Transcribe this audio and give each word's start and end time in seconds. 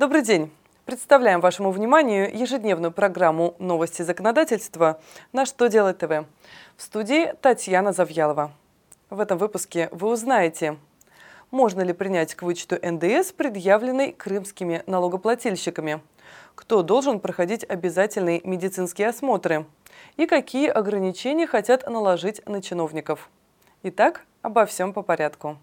Добрый 0.00 0.22
день! 0.22 0.50
Представляем 0.86 1.42
вашему 1.42 1.70
вниманию 1.72 2.34
ежедневную 2.34 2.90
программу 2.90 3.54
«Новости 3.58 4.00
законодательства» 4.00 4.98
на 5.34 5.44
«Что 5.44 5.66
делать 5.66 5.98
ТВ». 5.98 6.24
В 6.78 6.82
студии 6.82 7.34
Татьяна 7.42 7.92
Завьялова. 7.92 8.50
В 9.10 9.20
этом 9.20 9.36
выпуске 9.36 9.90
вы 9.92 10.08
узнаете, 10.08 10.78
можно 11.50 11.82
ли 11.82 11.92
принять 11.92 12.34
к 12.34 12.40
вычету 12.40 12.76
НДС, 12.80 13.32
предъявленный 13.32 14.12
крымскими 14.12 14.82
налогоплательщиками, 14.86 16.00
кто 16.54 16.82
должен 16.82 17.20
проходить 17.20 17.66
обязательные 17.68 18.40
медицинские 18.42 19.08
осмотры 19.08 19.66
и 20.16 20.24
какие 20.24 20.68
ограничения 20.68 21.46
хотят 21.46 21.86
наложить 21.86 22.40
на 22.48 22.62
чиновников. 22.62 23.28
Итак, 23.82 24.24
обо 24.40 24.64
всем 24.64 24.94
по 24.94 25.02
порядку. 25.02 25.58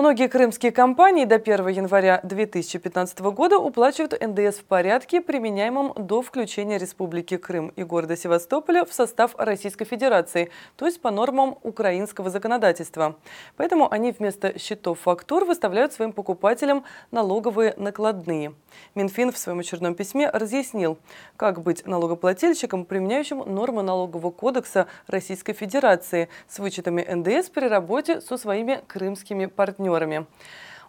Многие 0.00 0.28
крымские 0.28 0.72
компании 0.72 1.26
до 1.26 1.34
1 1.34 1.68
января 1.68 2.20
2015 2.22 3.20
года 3.20 3.58
уплачивают 3.58 4.18
НДС 4.18 4.60
в 4.60 4.64
порядке, 4.64 5.20
применяемом 5.20 5.92
до 5.94 6.22
включения 6.22 6.78
Республики 6.78 7.36
Крым 7.36 7.68
и 7.76 7.82
города 7.82 8.16
Севастополя 8.16 8.86
в 8.86 8.94
состав 8.94 9.34
Российской 9.36 9.84
Федерации, 9.84 10.48
то 10.76 10.86
есть 10.86 11.02
по 11.02 11.10
нормам 11.10 11.58
украинского 11.62 12.30
законодательства. 12.30 13.16
Поэтому 13.58 13.92
они 13.92 14.12
вместо 14.12 14.58
счетов 14.58 15.00
фактур 15.00 15.44
выставляют 15.44 15.92
своим 15.92 16.14
покупателям 16.14 16.84
налоговые 17.10 17.74
накладные. 17.76 18.54
Минфин 18.94 19.32
в 19.32 19.36
своем 19.36 19.58
очередном 19.58 19.94
письме 19.94 20.30
разъяснил, 20.30 20.96
как 21.36 21.60
быть 21.60 21.86
налогоплательщиком, 21.86 22.86
применяющим 22.86 23.40
нормы 23.40 23.82
налогового 23.82 24.30
кодекса 24.30 24.86
Российской 25.08 25.52
Федерации 25.52 26.30
с 26.48 26.58
вычетами 26.58 27.02
НДС 27.02 27.50
при 27.50 27.66
работе 27.66 28.22
со 28.22 28.38
своими 28.38 28.80
крымскими 28.86 29.44
партнерами 29.44 29.89
партнерами. 29.90 30.26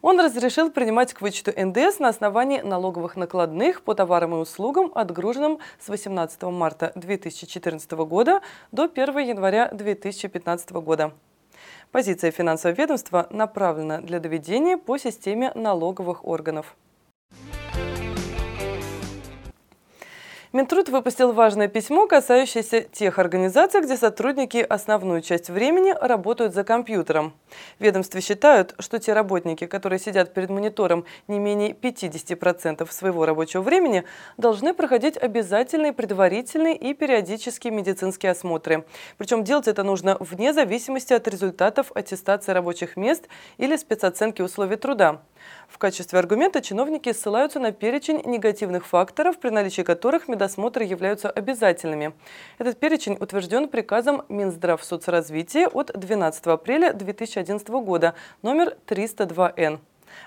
Он 0.01 0.19
разрешил 0.19 0.71
принимать 0.71 1.13
к 1.13 1.21
вычету 1.21 1.51
НДС 1.55 1.99
на 1.99 2.09
основании 2.09 2.61
налоговых 2.61 3.15
накладных 3.17 3.83
по 3.83 3.93
товарам 3.93 4.33
и 4.33 4.37
услугам, 4.37 4.91
отгруженным 4.95 5.59
с 5.79 5.89
18 5.89 6.41
марта 6.43 6.91
2014 6.95 7.91
года 7.91 8.41
до 8.71 8.85
1 8.85 9.19
января 9.19 9.69
2015 9.71 10.71
года. 10.71 11.11
Позиция 11.91 12.31
финансового 12.31 12.75
ведомства 12.75 13.27
направлена 13.29 14.01
для 14.01 14.19
доведения 14.19 14.77
по 14.77 14.97
системе 14.97 15.51
налоговых 15.53 16.25
органов. 16.25 16.75
Минтруд 20.53 20.89
выпустил 20.89 21.31
важное 21.31 21.69
письмо, 21.69 22.07
касающееся 22.07 22.81
тех 22.81 23.19
организаций, 23.19 23.79
где 23.79 23.95
сотрудники 23.95 24.57
основную 24.57 25.21
часть 25.21 25.49
времени 25.49 25.91
работают 25.91 26.53
за 26.53 26.65
компьютером. 26.65 27.33
В 27.79 27.83
ведомстве 27.85 28.19
считают, 28.19 28.75
что 28.79 28.99
те 28.99 29.13
работники, 29.13 29.65
которые 29.65 29.97
сидят 29.97 30.33
перед 30.33 30.49
монитором 30.49 31.05
не 31.29 31.39
менее 31.39 31.71
50% 31.71 32.85
своего 32.91 33.25
рабочего 33.25 33.61
времени, 33.61 34.03
должны 34.35 34.73
проходить 34.73 35.15
обязательные 35.15 35.93
предварительные 35.93 36.75
и 36.75 36.93
периодические 36.93 37.71
медицинские 37.71 38.33
осмотры. 38.33 38.83
Причем 39.17 39.45
делать 39.45 39.69
это 39.69 39.83
нужно 39.83 40.17
вне 40.19 40.51
зависимости 40.51 41.13
от 41.13 41.29
результатов 41.29 41.93
аттестации 41.95 42.51
рабочих 42.51 42.97
мест 42.97 43.29
или 43.57 43.77
спецоценки 43.77 44.41
условий 44.41 44.75
труда. 44.75 45.21
В 45.67 45.77
качестве 45.77 46.19
аргумента 46.19 46.61
чиновники 46.61 47.11
ссылаются 47.13 47.59
на 47.59 47.71
перечень 47.71 48.21
негативных 48.25 48.85
факторов, 48.85 49.39
при 49.39 49.49
наличии 49.49 49.81
которых 49.81 50.27
медосмотры 50.27 50.83
являются 50.83 51.29
обязательными. 51.29 52.13
Этот 52.57 52.79
перечень 52.79 53.17
утвержден 53.19 53.67
приказом 53.67 54.23
Минздрав 54.29 54.83
соцразвития 54.83 55.67
от 55.67 55.91
12 55.97 56.47
апреля 56.47 56.93
2011 56.93 57.67
года, 57.69 58.15
номер 58.41 58.77
302Н. 58.87 59.79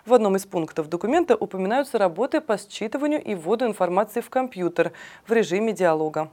В 0.07 0.15
одном 0.15 0.37
из 0.37 0.47
пунктов 0.47 0.89
документа 0.89 1.37
упоминаются 1.37 1.99
работы 1.99 2.41
по 2.41 2.53
считыванию 2.53 3.23
и 3.23 3.35
вводу 3.35 3.67
информации 3.67 4.21
в 4.21 4.31
компьютер 4.31 4.93
в 5.27 5.33
режиме 5.33 5.73
диалога. 5.73 6.31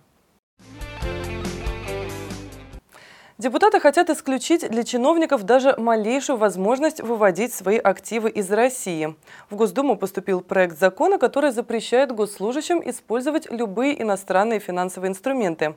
Депутаты 3.42 3.80
хотят 3.80 4.12
исключить 4.12 4.70
для 4.70 4.84
чиновников 4.84 5.42
даже 5.42 5.74
малейшую 5.76 6.38
возможность 6.38 7.02
выводить 7.02 7.52
свои 7.52 7.80
активы 7.80 8.30
из 8.30 8.52
России. 8.52 9.16
В 9.50 9.56
Госдуму 9.56 9.98
поступил 9.98 10.42
проект 10.42 10.78
закона, 10.78 11.18
который 11.18 11.50
запрещает 11.50 12.12
госслужащим 12.12 12.88
использовать 12.88 13.50
любые 13.50 14.00
иностранные 14.00 14.60
финансовые 14.60 15.10
инструменты. 15.10 15.74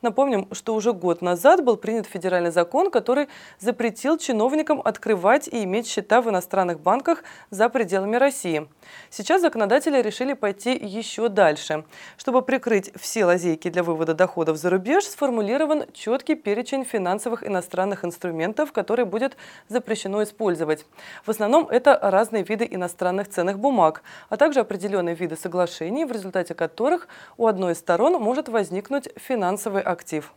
Напомним, 0.00 0.46
что 0.52 0.76
уже 0.76 0.92
год 0.92 1.20
назад 1.20 1.64
был 1.64 1.76
принят 1.76 2.06
федеральный 2.06 2.52
закон, 2.52 2.88
который 2.88 3.26
запретил 3.58 4.16
чиновникам 4.16 4.80
открывать 4.80 5.48
и 5.48 5.64
иметь 5.64 5.88
счета 5.88 6.20
в 6.22 6.30
иностранных 6.30 6.78
банках 6.78 7.24
за 7.50 7.68
пределами 7.68 8.14
России. 8.14 8.68
Сейчас 9.10 9.40
законодатели 9.40 10.00
решили 10.00 10.34
пойти 10.34 10.70
еще 10.70 11.28
дальше. 11.28 11.84
Чтобы 12.16 12.42
прикрыть 12.42 12.92
все 12.94 13.24
лазейки 13.24 13.70
для 13.70 13.82
вывода 13.82 14.14
доходов 14.14 14.56
за 14.56 14.70
рубеж, 14.70 15.02
сформулирован 15.02 15.86
четкий 15.92 16.36
перечень 16.36 16.84
финансовых 16.84 17.07
финансовых 17.08 17.42
иностранных 17.42 18.04
инструментов, 18.04 18.72
которые 18.72 19.06
будет 19.06 19.38
запрещено 19.68 20.22
использовать. 20.22 20.84
В 21.24 21.30
основном 21.30 21.66
это 21.68 21.98
разные 22.02 22.42
виды 22.42 22.68
иностранных 22.70 23.28
ценных 23.28 23.58
бумаг, 23.58 24.02
а 24.28 24.36
также 24.36 24.60
определенные 24.60 25.14
виды 25.14 25.36
соглашений, 25.36 26.04
в 26.04 26.12
результате 26.12 26.54
которых 26.54 27.08
у 27.38 27.46
одной 27.46 27.72
из 27.72 27.78
сторон 27.78 28.22
может 28.22 28.48
возникнуть 28.50 29.08
финансовый 29.16 29.82
актив. 29.82 30.34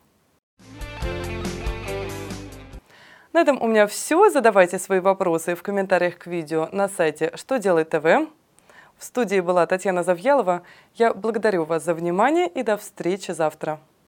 На 3.33 3.41
этом 3.41 3.61
у 3.61 3.67
меня 3.67 3.85
все. 3.87 4.29
Задавайте 4.29 4.79
свои 4.79 5.01
вопросы 5.01 5.55
в 5.55 5.63
комментариях 5.63 6.17
к 6.17 6.27
видео 6.27 6.69
на 6.71 6.87
сайте 6.87 7.31
«Что 7.35 7.57
делает 7.57 7.89
ТВ». 7.89 8.05
В 8.97 9.03
студии 9.03 9.41
была 9.41 9.65
Татьяна 9.65 10.03
Завьялова. 10.03 10.61
Я 10.95 11.13
благодарю 11.13 11.65
вас 11.65 11.83
за 11.83 11.93
внимание 11.93 12.47
и 12.47 12.63
до 12.63 12.77
встречи 12.77 13.31
завтра. 13.31 13.79